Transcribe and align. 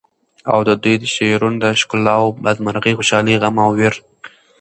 او 0.51 0.59
ددوی 0.67 0.95
د 0.99 1.05
شعرونو 1.13 1.57
د 1.63 1.65
ښکلاوو 1.79 2.35
بد 2.43 2.57
مرغي، 2.65 2.93
خوشالی، 2.97 3.39
غم 3.41 3.55
او 3.65 3.71
وېر 3.77 3.95